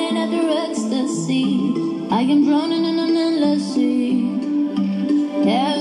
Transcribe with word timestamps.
running 0.00 0.18
after 0.18 0.48
ecstasy. 0.70 1.44
I 2.10 2.22
am 2.22 2.44
drowning 2.44 2.84
in 2.84 2.98
an 2.98 3.16
endless 3.16 3.74
sea. 3.74 4.28
Every 5.46 5.79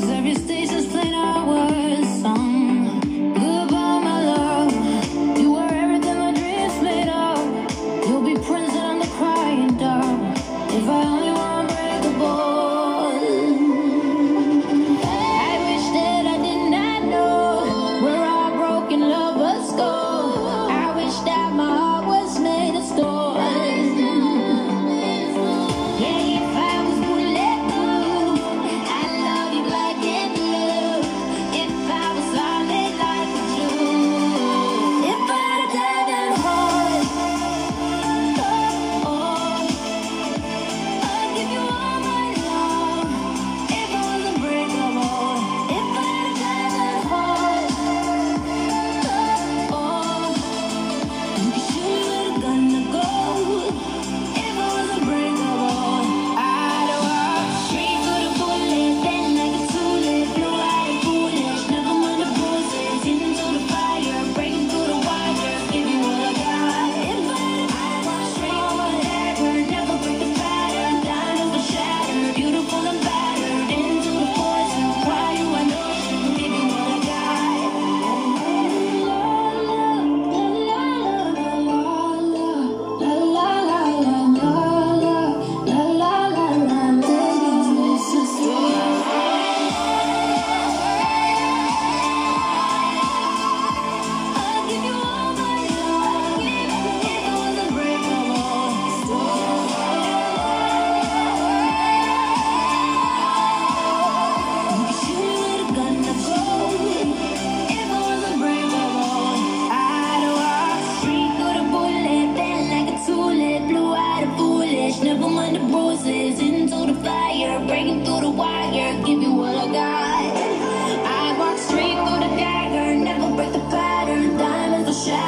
завести 0.00 0.59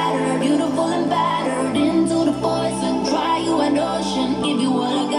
battered, 0.03 0.41
beautiful 0.41 0.87
and 0.87 1.09
battered. 1.09 1.77
Into 1.77 2.19
the 2.29 2.37
poison, 2.41 3.05
dry 3.05 3.39
you 3.39 3.61
an 3.61 3.79
ocean, 3.79 4.43
give 4.43 4.61
you 4.61 4.73
what 4.73 4.93
I 4.93 5.12